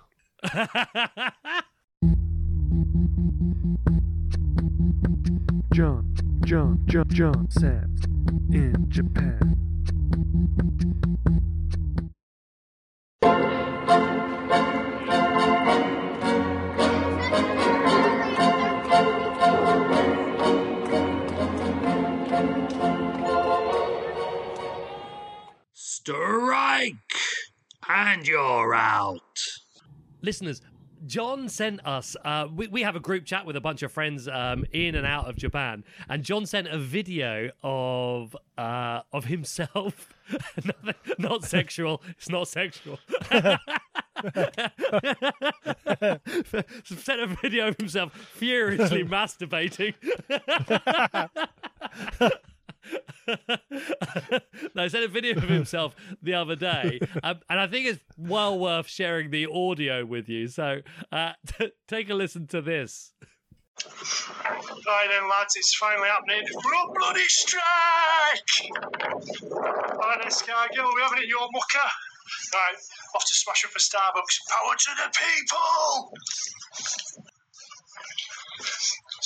[5.73, 8.05] John, John, John, John Sands
[8.51, 9.57] in Japan.
[25.73, 26.95] Strike!
[27.87, 29.21] And you're out.
[30.21, 30.61] Listeners,
[31.07, 32.15] John sent us.
[32.23, 35.05] Uh, we, we have a group chat with a bunch of friends um, in and
[35.05, 40.13] out of Japan, and John sent a video of uh, of himself.
[40.63, 42.01] not, not sexual.
[42.09, 42.99] It's not sexual.
[46.83, 49.93] sent a video of himself furiously masturbating.
[53.27, 57.99] no, I sent a video of himself the other day, um, and I think it's
[58.17, 60.47] well worth sharing the audio with you.
[60.47, 63.13] So uh, t- take a listen to this.
[63.85, 66.41] Right then, lads, it's finally happening.
[66.51, 67.61] We're on bloody strike!
[69.51, 71.89] Right then, Scargill, we having it, your mucker.
[72.53, 72.75] Right,
[73.15, 74.39] off to smash up a Starbucks.
[74.49, 76.11] Power to the people!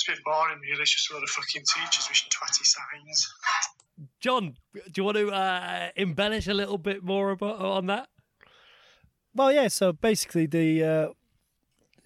[0.02, 0.82] It's a bit boring, really.
[0.82, 3.32] It's just a lot of fucking teachers with twatty signs.
[4.20, 8.08] John, do you want to uh, embellish a little bit more about on that?
[9.34, 9.68] Well, yeah.
[9.68, 11.08] So basically, the uh,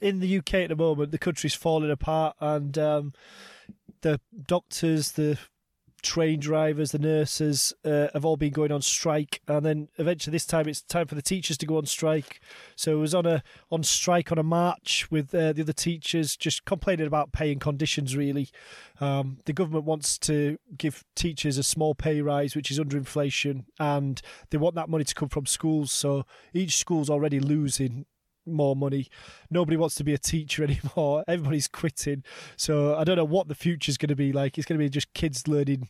[0.01, 3.15] in the UK at the moment, the country's falling apart, and um,
[4.03, 5.39] the doctors, the
[6.07, 10.47] train drivers, the nurses uh, have all been going on strike, and then eventually this
[10.47, 12.41] time it's time for the teachers to go on strike.
[12.77, 16.37] So it was on a on strike on a march with uh, the other teachers,
[16.37, 18.17] just complaining about pay and conditions.
[18.17, 18.49] Really,
[19.01, 23.67] um, the government wants to give teachers a small pay rise, which is under inflation,
[23.81, 25.91] and they want that money to come from schools.
[25.91, 28.07] So each school's already losing
[28.47, 29.09] more money.
[29.51, 30.65] Nobody wants to be a teacher
[30.97, 31.25] anymore.
[31.29, 32.25] Everybody's quitting.
[32.57, 34.59] So I don't know what the future's going to be like.
[34.59, 35.89] It's going to be just kids learning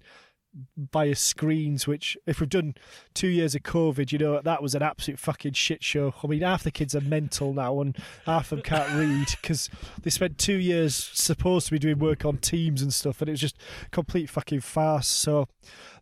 [0.92, 2.75] via screens, which if we've done
[3.14, 6.14] two years of COVID, you know, that was an absolute fucking shit show.
[6.23, 9.69] I mean, half the kids are mental now and half of them can't read because
[10.03, 13.33] they spent two years supposed to be doing work on teams and stuff and it
[13.33, 13.59] was just
[13.90, 15.09] complete fucking farce.
[15.09, 15.49] So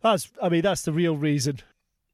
[0.01, 1.59] that's, I mean, that's the real reason.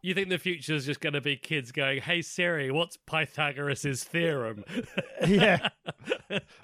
[0.03, 4.03] You think the future is just going to be kids going, "Hey Siri, what's Pythagoras'
[4.03, 4.63] theorem?"
[5.27, 5.69] yeah.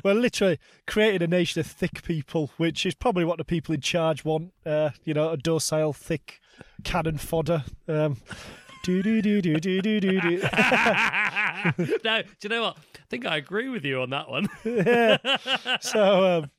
[0.04, 3.82] Well, literally created a nation of thick people, which is probably what the people in
[3.82, 4.54] charge want.
[4.66, 6.40] Uh, you know, a docile, thick
[6.84, 7.64] cannon fodder.
[7.88, 8.18] Um,
[8.84, 10.38] do do do do do do do do.
[12.04, 12.78] no, do you know what?
[12.78, 14.48] I think I agree with you on that one.
[14.66, 15.18] yeah.
[15.82, 16.52] So, um,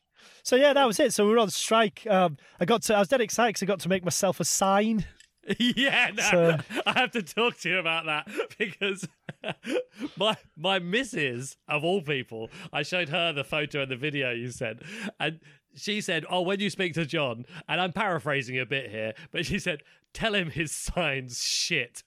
[0.44, 1.12] so yeah, that was it.
[1.12, 2.06] So we were on strike.
[2.08, 2.94] Um, I got to.
[2.94, 5.06] I was dead excited 'cause I got to make myself a sign.
[5.58, 9.06] yeah, no, So- I have to talk to you about that because
[10.16, 14.50] my my missus of all people, I showed her the photo and the video you
[14.50, 14.82] sent,
[15.20, 15.40] and
[15.74, 19.46] she said, "Oh, when you speak to John," and I'm paraphrasing a bit here, but
[19.46, 19.82] she said,
[20.12, 22.02] "Tell him his signs shit."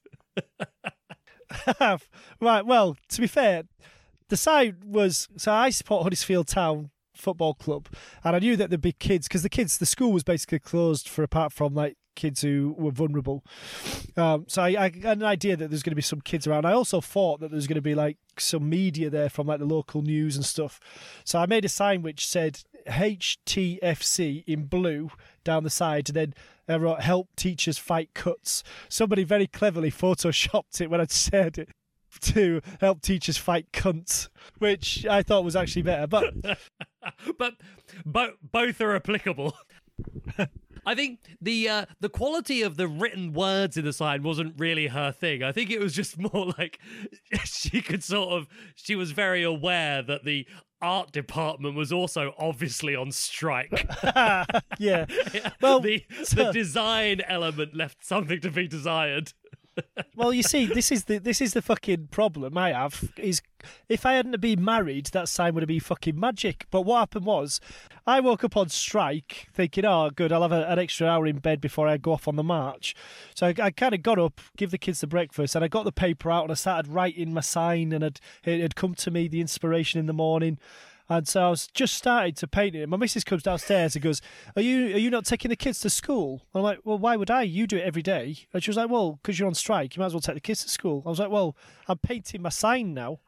[2.39, 2.65] right.
[2.65, 3.63] Well, to be fair,
[4.29, 7.87] the side was so I support Huddersfield Town Football Club,
[8.23, 11.07] and I knew that there'd be kids because the kids, the school was basically closed
[11.07, 13.43] for apart from like kids who were vulnerable.
[14.17, 16.65] Um, so I, I had an idea that there's going to be some kids around.
[16.65, 19.65] I also thought that there's going to be like some media there from like the
[19.65, 20.79] local news and stuff.
[21.23, 25.11] So I made a sign which said HTFC in blue
[25.43, 26.33] down the side, and then
[26.67, 31.69] I wrote "Help teachers fight cuts." Somebody very cleverly photoshopped it when I'd said it
[32.21, 36.07] to help teachers fight cunts, which I thought was actually better.
[36.07, 36.33] But
[37.37, 37.55] but
[38.05, 39.55] bo- both are applicable.
[40.85, 44.87] I think the uh, the quality of the written words in the sign wasn't really
[44.87, 45.43] her thing.
[45.43, 46.79] I think it was just more like
[47.45, 50.47] she could sort of she was very aware that the
[50.81, 53.87] art department was also obviously on strike.
[54.79, 55.05] yeah.
[55.61, 59.33] Well, the, the design element left something to be desired.
[60.15, 63.11] Well, you see, this is the this is the fucking problem I have.
[63.17, 63.41] Is
[63.87, 66.65] if I hadn't been married, that sign would have been fucking magic.
[66.71, 67.59] But what happened was,
[68.05, 71.37] I woke up on strike thinking, "Oh, good, I'll have a, an extra hour in
[71.37, 72.95] bed before I go off on the march."
[73.35, 75.85] So I, I kind of got up, give the kids the breakfast, and I got
[75.85, 79.27] the paper out and I started writing my sign, and it had come to me
[79.27, 80.57] the inspiration in the morning.
[81.11, 82.87] And so I was just starting to paint it.
[82.87, 84.21] My missus comes downstairs and goes,
[84.55, 87.29] "Are you are you not taking the kids to school?" I'm like, "Well, why would
[87.29, 87.41] I?
[87.41, 89.99] You do it every day." And she was like, "Well, because you're on strike, you
[89.99, 91.57] might as well take the kids to school." I was like, "Well,
[91.89, 93.19] I'm painting my sign now."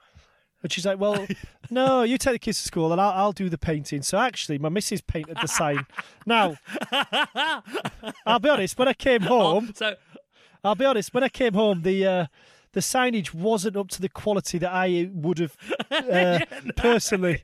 [0.61, 1.27] And she's like, "Well,
[1.69, 4.59] no, you take the kids to school, and I'll, I'll do the painting." So actually,
[4.59, 5.85] my missus painted the sign.
[6.25, 6.55] Now,
[8.25, 8.79] I'll be honest.
[8.79, 9.95] When I came home, so
[10.63, 11.13] I'll be honest.
[11.13, 12.25] When I came home, the uh,
[12.71, 15.57] the signage wasn't up to the quality that I would have
[15.91, 16.39] uh,
[16.77, 17.43] personally.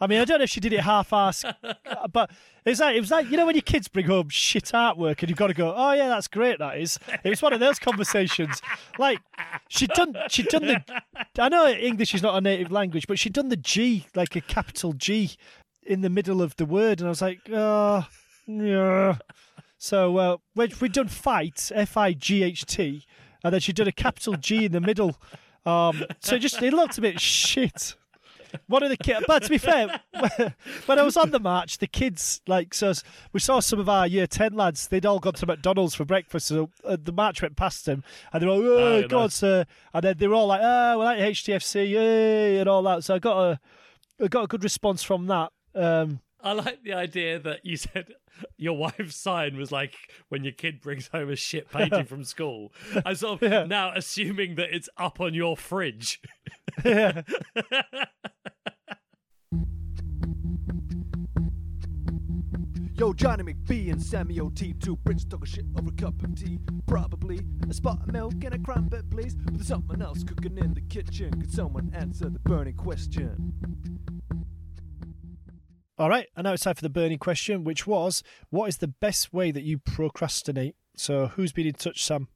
[0.00, 1.44] I mean, I don't know if she did it half-ass,
[2.12, 2.30] but
[2.64, 5.28] it's like it was like you know when your kids bring home shit artwork and
[5.28, 6.58] you've got to go, oh yeah, that's great.
[6.58, 6.98] That is.
[7.24, 8.60] It was one of those conversations.
[8.98, 9.20] Like
[9.68, 11.02] she'd done, she'd done the.
[11.38, 14.40] I know English is not a native language, but she'd done the G like a
[14.40, 15.36] capital G
[15.82, 18.06] in the middle of the word, and I was like, oh,
[18.46, 19.16] yeah.
[19.78, 23.04] So uh, we'd, we'd done fight, F I G H T,
[23.42, 25.16] and then she'd done a capital G in the middle.
[25.64, 27.94] Um, so it just it looked a bit shit.
[28.66, 30.00] One of the kids, but to be fair,
[30.86, 32.92] when I was on the march, the kids like so
[33.32, 34.88] we saw some of our year ten lads.
[34.88, 36.46] They'd all gone to McDonald's for breakfast.
[36.48, 39.34] So uh, the march went past them, and they're all, "Oh, Oh, God, nice.
[39.34, 43.04] sir!" And then they were all like, "Oh, we like HTFC, yay!" and all that.
[43.04, 43.60] So I got a,
[44.22, 45.52] I got a good response from that.
[45.74, 48.14] Um, I like the idea that you said
[48.56, 49.94] your wife's sign was like
[50.28, 52.72] when your kid brings home a shit painting from school.
[53.04, 53.64] I'm sort of Yeah.
[53.64, 56.20] now assuming that it's up on your fridge.
[56.84, 57.22] yeah.
[62.94, 66.58] Yo, Johnny McBee and Sammy OT, two Brits talking shit over a cup of tea.
[66.88, 67.38] Probably
[67.70, 69.36] a spot of milk and a crumpet, please.
[69.36, 71.30] But there's something else cooking in the kitchen.
[71.40, 73.97] Could someone answer the burning question?
[75.98, 78.86] All right, and now it's time for the burning question, which was, what is the
[78.86, 80.76] best way that you procrastinate?
[80.94, 82.28] So who's been in touch, Sam?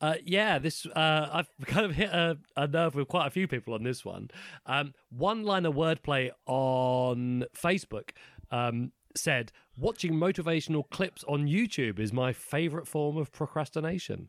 [0.00, 3.48] Uh, yeah, this uh, I've kind of hit a, a nerve with quite a few
[3.48, 4.30] people on this one.
[4.66, 8.10] Um, one line of wordplay on Facebook
[8.52, 14.28] um, said, "Watching motivational clips on YouTube is my favorite form of procrastination,"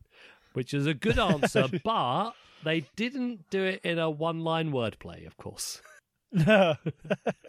[0.54, 2.32] which is a good answer, but
[2.64, 5.84] they didn't do it in a one-line wordplay, of course.
[6.46, 6.76] No.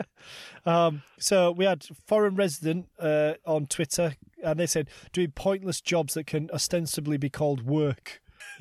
[0.64, 6.14] um, so we had foreign resident uh, on Twitter, and they said doing pointless jobs
[6.14, 8.22] that can ostensibly be called work.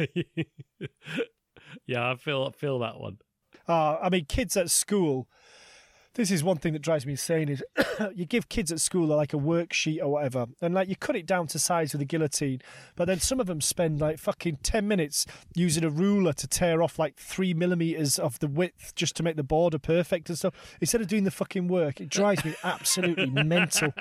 [1.86, 3.20] yeah, I feel feel that one.
[3.68, 5.30] Uh, I mean, kids at school.
[6.20, 7.64] This is one thing that drives me insane is
[8.14, 11.26] you give kids at school like a worksheet or whatever, and like you cut it
[11.26, 12.62] down to size with a guillotine,
[12.98, 16.84] but then some of them spend like fucking ten minutes using a ruler to tear
[16.84, 20.54] off like three millimeters of the width just to make the border perfect and stuff.
[20.82, 23.94] Instead of doing the fucking work, it drives me absolutely mental.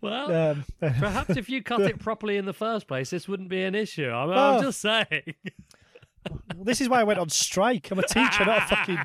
[0.00, 3.62] Well, Um, perhaps if you cut it properly in the first place, this wouldn't be
[3.62, 4.08] an issue.
[4.08, 4.62] I'm, I'm Oh.
[4.62, 5.34] just saying.
[6.56, 7.90] this is why I went on strike.
[7.90, 8.98] I'm a teacher, not a fucking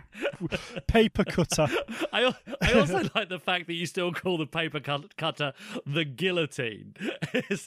[0.88, 1.68] paper cutter.
[2.12, 5.54] I, I also like the fact that you still call the paper cut- cutter
[5.86, 6.96] the guillotine.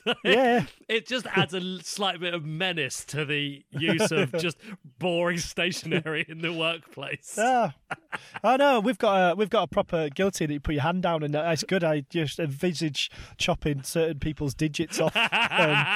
[0.06, 0.64] Like- Yeah.
[0.88, 4.56] It just adds a slight bit of menace to the use of just
[4.98, 7.36] boring stationery in the workplace.
[7.38, 7.74] Ah,
[8.44, 11.02] oh no, we've got a we've got a proper guillotine that you put your hand
[11.02, 11.84] down, and it's good.
[11.84, 15.14] I just envisage chopping certain people's digits off.
[15.16, 15.86] Um,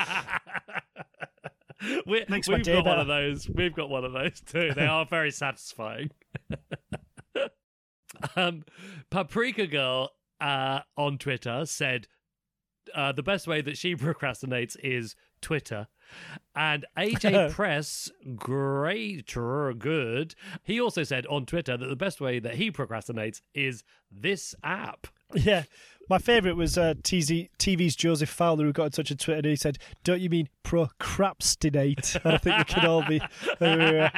[2.06, 3.48] we, Makes we've got one of those.
[3.48, 4.72] We've got one of those too.
[4.74, 6.10] They are very satisfying.
[8.36, 8.64] um,
[9.10, 12.08] Paprika Girl uh, on Twitter said
[12.94, 15.88] uh, the best way that she procrastinates is Twitter.
[16.54, 22.56] And AJ Press, greater good, he also said on Twitter that the best way that
[22.56, 25.06] he procrastinates is this app.
[25.34, 25.64] Yeah,
[26.08, 29.46] my favourite was uh, TZ, TV's Joseph Fowler who got in touch on Twitter and
[29.46, 33.20] he said, "Don't you mean procrastinate?" And I think we can all be.
[33.60, 34.08] uh,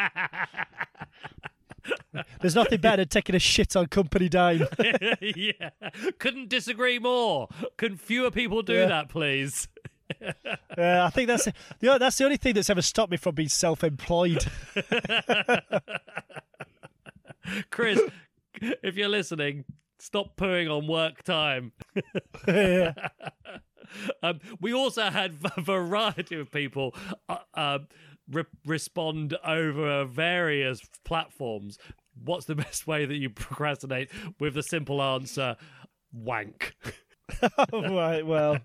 [2.40, 4.66] there's nothing better than taking a shit on company dime.
[5.20, 5.70] yeah,
[6.18, 7.48] couldn't disagree more.
[7.76, 8.86] Can fewer people do Yeah.
[8.86, 9.68] that, please?
[10.76, 11.52] Uh, I think that's you
[11.88, 14.44] know, that's the only thing that's ever stopped me from being self-employed.
[17.70, 18.00] Chris,
[18.60, 19.64] if you're listening,
[20.04, 21.72] stop pooing on work time.
[24.22, 26.94] um, we also had a variety of people
[27.28, 27.78] uh, uh,
[28.30, 31.78] re- respond over various platforms.
[32.22, 35.56] what's the best way that you procrastinate with the simple answer
[36.12, 36.74] wank.
[37.72, 38.58] right, well,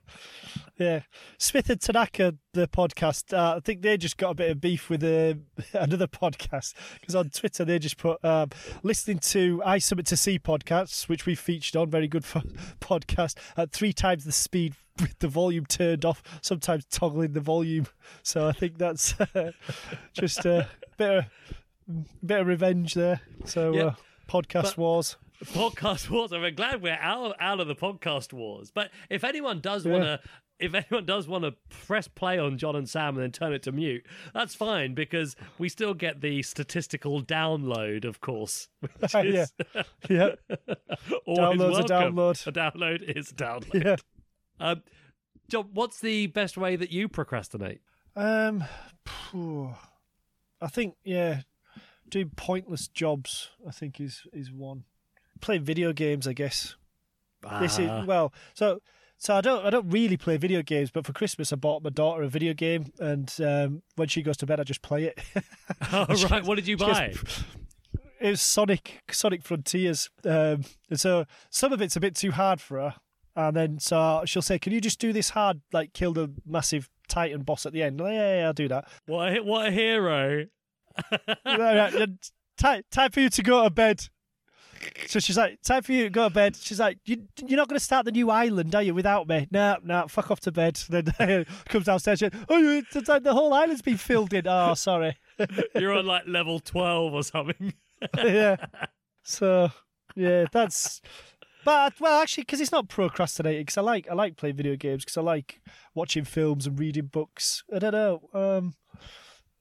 [0.77, 1.01] yeah.
[1.37, 4.89] Smith and Tanaka, the podcast, uh, I think they just got a bit of beef
[4.89, 5.35] with uh,
[5.73, 8.49] another podcast because on Twitter they just put um,
[8.83, 12.23] listening to I Summit to See podcasts, which we featured on, very good
[12.81, 17.87] podcast, at three times the speed with the volume turned off, sometimes toggling the volume.
[18.23, 19.51] So I think that's uh,
[20.13, 20.67] just a
[20.97, 21.25] bit of,
[22.25, 23.21] bit of revenge there.
[23.45, 23.93] So Yeah, uh,
[24.27, 25.17] podcast but- wars.
[25.45, 26.31] Podcast wars.
[26.31, 28.71] I'm glad we're out out of the podcast wars.
[28.73, 29.91] But if anyone does Yeah.
[29.93, 30.19] want to,
[30.59, 31.53] if anyone does want to
[31.87, 35.35] press play on John and Sam and then turn it to mute, that's fine because
[35.57, 38.67] we still get the statistical download, of course.
[38.99, 39.21] Which Yeah.
[39.23, 39.53] is
[40.09, 40.29] Yeah.
[41.25, 42.47] always Download's a download.
[42.47, 43.83] A download is a download.
[43.83, 43.95] Yeah.
[44.59, 44.83] Um,
[45.49, 47.81] John, what's the best way that you procrastinate?
[48.15, 48.65] Um,
[49.05, 49.73] phew.
[50.61, 51.41] I think yeah,
[52.09, 53.49] doing pointless jobs.
[53.65, 54.83] I think is is one.
[55.41, 56.75] Playing video games, I guess.
[57.61, 58.03] This is Ah.
[58.05, 58.81] well, so
[59.17, 61.89] so I don't I don't really play video games, but for Christmas I bought my
[61.89, 65.19] daughter a video game, and um, when she goes to bed, I just play it.
[65.93, 66.43] Oh, right.
[66.43, 67.13] What did you She goes- buy?
[68.19, 72.59] it was Sonic Sonic Frontiers, um, and so some of it's a bit too hard
[72.59, 72.95] for her,
[73.35, 76.89] and then so she'll say, "Can you just do this hard, like kill the massive
[77.07, 78.89] Titan boss at the end?" Like, yeah, yeah, I'll do that.
[79.05, 80.45] What a, what a hero!
[81.45, 82.09] right, right,
[82.57, 84.05] time, time for you to go to bed.
[85.07, 86.55] So she's like, time for you to go to bed.
[86.55, 89.47] She's like, you, you're not going to start the new island, are you, without me?
[89.51, 90.79] No, no, fuck off to bed.
[90.89, 91.05] Then
[91.69, 94.47] comes downstairs, she, oh, you, it's like the whole island's been filled in.
[94.47, 95.17] Oh, sorry.
[95.75, 97.73] You're on like level twelve or something.
[98.17, 98.57] yeah.
[99.23, 99.71] So,
[100.15, 101.01] yeah, that's.
[101.65, 103.61] But well, actually, because it's not procrastinating.
[103.61, 105.05] Because I like I like playing video games.
[105.05, 105.61] Because I like
[105.93, 107.63] watching films and reading books.
[107.73, 108.29] I don't know.
[108.33, 108.75] Um,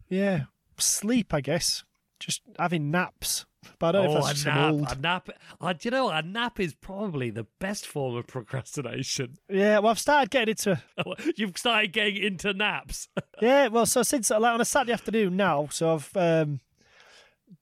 [0.09, 0.45] yeah,
[0.79, 1.35] sleep.
[1.35, 1.85] I guess
[2.19, 3.47] just having naps.
[3.79, 4.73] But I don't know oh, if that's a nap.
[4.73, 4.93] old.
[4.93, 5.29] A nap.
[5.61, 9.39] Uh, do you know a nap is probably the best form of procrastination.
[9.49, 10.83] Yeah, well, I've started getting into.
[11.37, 13.09] You've started getting into naps.
[13.41, 16.59] Yeah, well, so since like on a Saturday afternoon now, so I've um,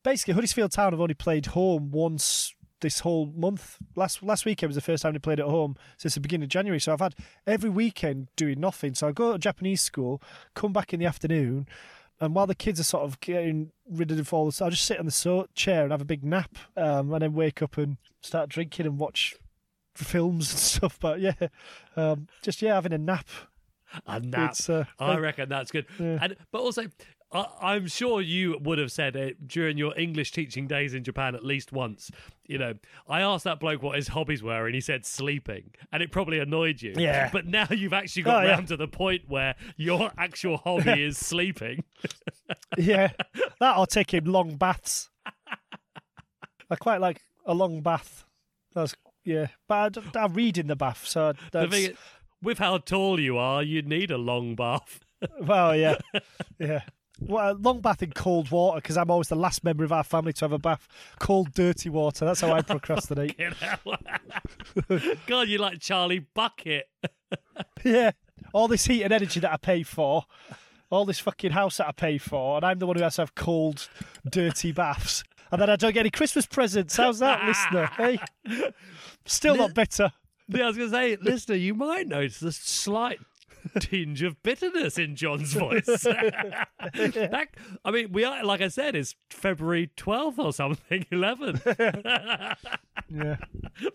[0.03, 3.77] basically Huddersfield Town have only played home once this whole month.
[3.95, 6.51] Last last weekend was the first time they played at home since the beginning of
[6.51, 6.81] January.
[6.81, 7.15] So I've had
[7.47, 8.95] every weekend doing nothing.
[8.95, 10.23] So I go to Japanese school,
[10.55, 11.67] come back in the afternoon,
[12.21, 14.99] and while the kids are sort of getting rid of all this, I'll just sit
[14.99, 17.97] on the so- chair and have a big nap, um, and then wake up and
[18.21, 19.35] start drinking and watch
[19.95, 20.99] films and stuff.
[21.01, 21.35] But yeah,
[21.97, 23.29] um, just yeah, having a nap.
[24.07, 24.57] A nap.
[24.69, 25.87] Uh, I reckon that's good.
[25.99, 26.19] Yeah.
[26.21, 26.83] And but also,
[27.33, 31.45] I'm sure you would have said it during your English teaching days in Japan at
[31.45, 32.11] least once.
[32.47, 32.75] You know,
[33.09, 36.39] I asked that bloke what his hobbies were, and he said sleeping, and it probably
[36.39, 36.95] annoyed you.
[36.97, 37.29] Yeah.
[37.33, 38.53] But now you've actually oh, got Oh, yeah.
[38.55, 41.83] round to the point where your actual hobby is sleeping.
[42.79, 43.11] Yeah,
[43.59, 45.11] that'll take him long baths.
[46.71, 48.25] I quite like a long bath.
[48.75, 51.97] That's yeah, but I, I read in the bath, so The thing is,
[52.41, 55.01] with how tall you are, you'd need a long bath.
[55.41, 55.97] well, yeah,
[56.61, 56.83] yeah.
[57.21, 60.05] Well, a long bath in cold water because I'm always the last member of our
[60.05, 60.87] family to have a bath.
[61.19, 62.25] Cold, dirty water.
[62.25, 63.39] That's how I procrastinate.
[65.27, 66.89] God, you're like Charlie Bucket.
[67.85, 68.11] yeah,
[68.53, 70.25] all this heat and energy that I pay for,
[70.91, 73.23] all this fucking house that I pay for, and I'm the one who has to
[73.23, 73.89] have cold,
[74.29, 76.97] dirty baths, and then I don't get any Christmas presents.
[76.97, 77.87] How's that, listener?
[77.97, 78.19] Hey,
[79.25, 80.13] still not better.
[80.49, 83.19] Yeah, I was going to say, listener, you might notice a slight
[83.81, 85.85] tinge of bitterness in John's voice.
[85.87, 87.49] that,
[87.85, 92.57] I mean, we are, like I said, it's February 12th or something, 11th.
[93.09, 93.37] Yeah.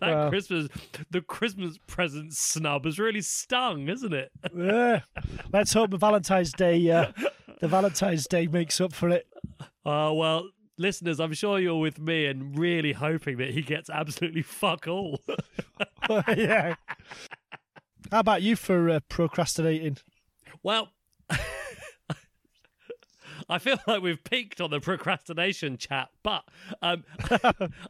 [0.00, 0.30] Well.
[0.30, 0.68] Christmas,
[1.10, 4.30] the Christmas present snub has really stung, isn't it?
[4.56, 5.00] Yeah.
[5.52, 7.12] Let's hope the Valentine's Day, uh,
[7.60, 9.26] the Valentine's Day makes up for it.
[9.84, 14.42] Uh, well, listeners, I'm sure you're with me and really hoping that he gets absolutely
[14.42, 15.20] fuck all.
[16.28, 16.74] yeah.
[18.10, 19.98] How about you for uh, procrastinating?
[20.62, 20.90] Well,
[23.48, 26.44] I feel like we've peaked on the procrastination chat, but
[26.80, 27.04] um,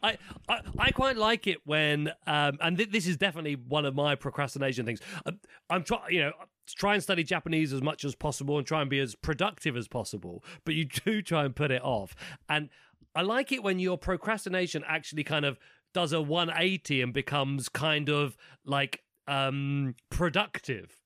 [0.02, 3.94] I, I I quite like it when um, and th- this is definitely one of
[3.94, 5.00] my procrastination things.
[5.26, 6.32] Um, I'm trying, you know,
[6.68, 9.88] try and study Japanese as much as possible and try and be as productive as
[9.88, 12.14] possible, but you do try and put it off.
[12.48, 12.68] And
[13.14, 15.58] I like it when your procrastination actually kind of
[15.92, 20.96] does a 180 and becomes kind of like um productive.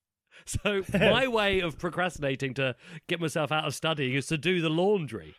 [0.45, 2.77] So my way of procrastinating to
[3.09, 5.35] get myself out of studying is to do the laundry.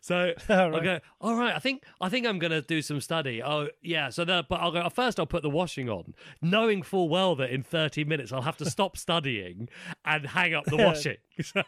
[0.00, 0.98] So I'll go.
[1.20, 3.40] All right, I think I think I'm going to do some study.
[3.42, 4.08] Oh yeah.
[4.08, 5.20] So that, but I'll go first.
[5.20, 8.68] I'll put the washing on, knowing full well that in 30 minutes I'll have to
[8.68, 9.68] stop studying
[10.04, 11.18] and hang up the washing.
[11.42, 11.62] So,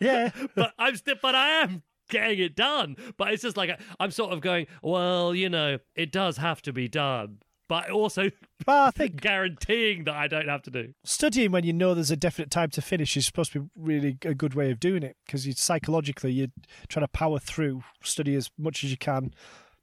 [0.00, 0.30] Yeah.
[0.54, 1.16] but I'm still.
[1.22, 2.96] But I am getting it done.
[3.16, 6.72] But it's just like I'm sort of going, well, you know, it does have to
[6.74, 7.38] be done,
[7.68, 8.30] but also
[8.64, 10.94] But I think guaranteeing that I don't have to do.
[11.04, 14.18] studying when you know there's a definite time to finish is supposed to be really
[14.24, 16.48] a good way of doing it because you psychologically you're
[16.88, 19.34] trying to power through, study as much as you can,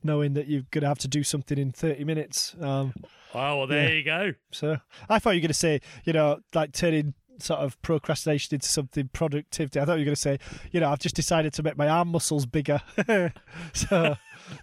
[0.04, 2.56] knowing that you're going to have to do something in 30 minutes.
[2.62, 2.94] Um,
[3.36, 3.96] Oh, well, there Yeah.
[3.96, 4.34] you go.
[4.52, 4.78] so
[5.10, 8.68] I thought you were going to say, you know, like turning sort of procrastination into
[8.70, 9.80] something productivity.
[9.80, 10.38] I thought you were going to say,
[10.72, 12.80] you know, I've just decided to make my arm muscles bigger.
[13.74, 14.16] so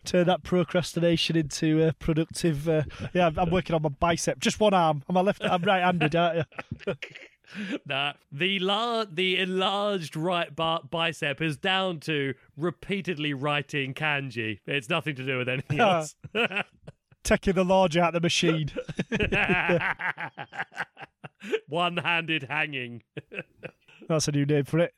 [0.04, 2.68] turn that procrastination into uh, productive.
[2.68, 2.82] Uh,
[3.12, 4.38] yeah, I'm, working on my bicep.
[4.38, 5.02] Just one arm.
[5.08, 5.44] I'm a left.
[5.44, 6.46] I'm right-handed, aren't
[6.86, 6.94] you?
[7.86, 14.58] Nah, the lar- the enlarged right bar- bicep is down to repeatedly writing kanji.
[14.66, 16.14] It's nothing to do with anything else.
[17.24, 18.70] Taking the large out of the machine.
[21.68, 23.02] One-handed hanging.
[24.08, 24.94] That's a new name for it.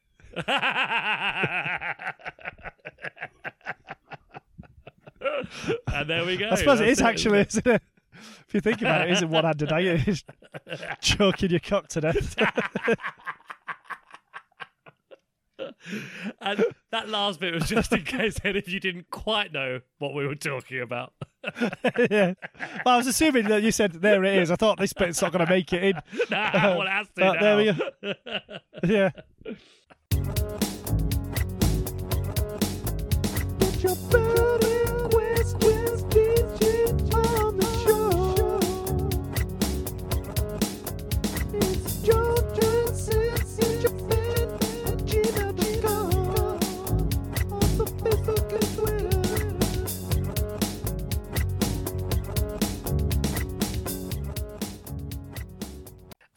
[5.93, 6.49] and there we go.
[6.51, 7.83] I suppose it That's is actually, isn't it?
[8.49, 9.73] If you think about it, it isn't one-handed.
[9.73, 9.99] Are you?
[10.07, 10.25] It's
[11.01, 12.37] choking your cock to death.
[16.41, 20.15] And that last bit was just in case any of you didn't quite know what
[20.15, 21.13] we were talking about.
[22.11, 22.35] yeah.
[22.85, 24.51] Well, I was assuming that you said there it is.
[24.51, 25.95] I thought this bit's not going to make it in.
[26.31, 28.15] Nah, well, it has to But there we go.
[28.85, 29.11] Yeah.
[33.59, 34.90] Get your burning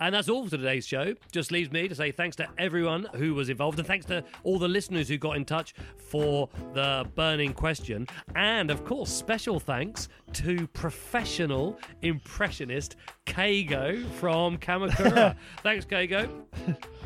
[0.03, 1.13] And that's all for today's show.
[1.31, 4.59] Just leaves me to say thanks to everyone who was involved and thanks to all
[4.59, 8.07] the listeners who got in touch for the burning question.
[8.35, 15.37] And of course, special thanks to professional impressionist Keigo from Kamakura.
[15.63, 16.29] thanks, Keigo.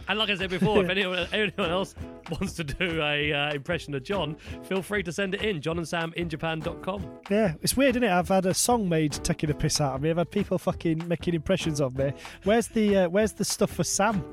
[0.10, 1.94] And like I said before, if anyone, anyone else
[2.32, 5.62] wants to do a uh, impression of John, feel free to send it in.
[5.62, 7.06] John and Sam in Japan.com.
[7.30, 8.12] Yeah, it's weird, isn't it?
[8.12, 10.10] I've had a song made taking a piss out of me.
[10.10, 12.14] I've had people fucking making impressions of me.
[12.44, 14.24] Where's the uh, Where's the stuff for Sam?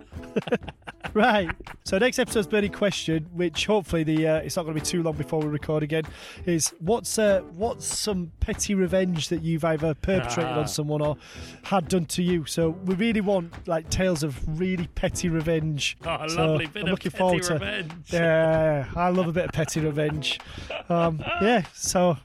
[1.14, 1.50] right.
[1.84, 5.02] So next episode's burning question, which hopefully the uh, it's not going to be too
[5.02, 6.04] long before we record again,
[6.46, 10.60] is what's uh, what's some petty revenge that you've either perpetrated Ah.
[10.60, 11.16] on someone or
[11.64, 12.44] had done to you?
[12.46, 15.96] So we really want like tales of really petty revenge.
[16.04, 17.92] Oh, So lovely bit I'm of looking petty forward to revenge.
[18.12, 20.40] yeah, I love a bit of petty revenge.
[20.88, 22.16] Um, yeah, so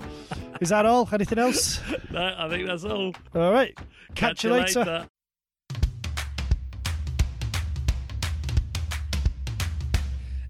[0.62, 1.08] is that all?
[1.12, 1.80] Anything else?
[2.12, 3.14] No, I think that's all.
[3.36, 3.78] All right.
[4.16, 5.06] Catch, you later.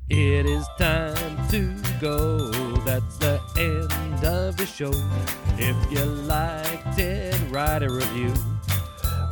[0.09, 2.49] It is time to go.
[2.79, 4.91] That's the end of the show.
[5.59, 8.33] If you liked it, write a review.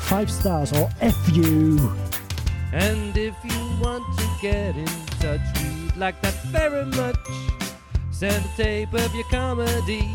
[0.01, 1.80] Five stars or F you.
[2.71, 4.86] And if you want to get in
[5.19, 7.17] touch, we'd like that very much.
[8.11, 10.07] Send a tape of your comedy.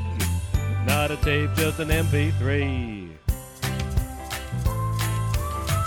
[0.87, 3.11] Not a tape, just an MP3.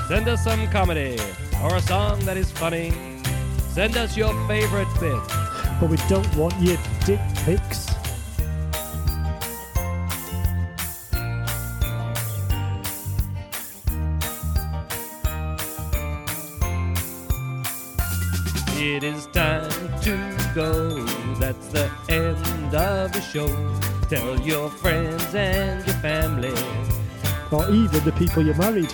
[0.09, 1.17] Send us some comedy
[1.63, 3.14] or a song that is funny.
[3.75, 5.21] Send us your favorite bit.
[5.81, 7.87] But we don't want your dick pics.
[18.77, 19.69] It is time
[20.03, 21.03] to go.
[21.37, 23.49] That's the end of the show.
[24.07, 26.55] Tell your friends and your family.
[27.51, 28.93] Or even the people you married.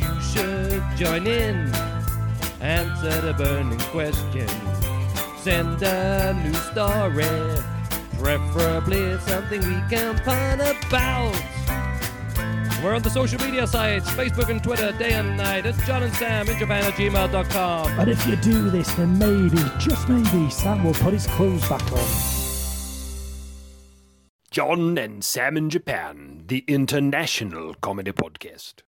[0.00, 1.93] You should join in.
[2.64, 4.48] Answer the burning question.
[5.36, 7.60] Send a new story.
[8.18, 11.38] Preferably something we can find about.
[12.82, 15.66] We're on the social media sites Facebook and Twitter day and night.
[15.66, 18.00] It's John and Sam in Japan at gmail.com.
[18.00, 21.92] And if you do this, then maybe, just maybe, Sam will put his clothes back
[21.92, 22.08] on.
[24.50, 28.82] John and Sam in Japan, the international comedy podcast.